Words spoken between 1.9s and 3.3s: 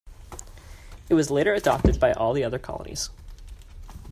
by all the other colonies.